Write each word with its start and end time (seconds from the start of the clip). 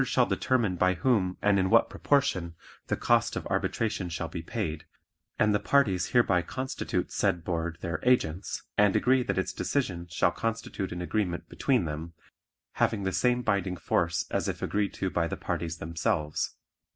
The 0.01 0.05
Board 0.05 0.09
shall 0.13 0.25
determine 0.25 0.75
by 0.77 0.95
whom 0.95 1.37
and 1.43 1.59
in 1.59 1.69
what 1.69 1.87
proportion 1.87 2.55
the 2.87 2.97
cost 2.97 3.35
of 3.35 3.45
arbitration 3.51 4.09
shall 4.09 4.29
be 4.29 4.41
paid, 4.41 4.85
and 5.37 5.53
the 5.53 5.59
parties 5.59 6.07
hereby 6.07 6.41
constitute 6.41 7.11
said 7.11 7.43
Board 7.43 7.77
their 7.81 7.99
agents 8.01 8.63
and 8.79 8.95
agree 8.95 9.21
that 9.21 9.37
its 9.37 9.53
decision 9.53 10.07
shall 10.09 10.31
constitute 10.31 10.91
an 10.91 11.03
agreement 11.03 11.47
between 11.49 11.85
them, 11.85 12.13
having 12.81 13.03
the 13.03 13.11
same 13.11 13.43
binding 13.43 13.77
force 13.77 14.25
as 14.31 14.47
if 14.47 14.63
agreed 14.63 14.95
to 14.95 15.11
by 15.11 15.27
the 15.27 15.37
parties 15.37 15.77
themselves. 15.77 16.55